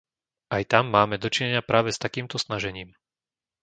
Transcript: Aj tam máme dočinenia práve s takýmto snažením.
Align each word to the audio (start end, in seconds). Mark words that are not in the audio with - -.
Aj 0.55 0.63
tam 0.71 0.85
máme 0.97 1.15
dočinenia 1.23 1.61
práve 1.69 1.89
s 1.93 2.01
takýmto 2.05 2.37
snažením. 2.45 2.89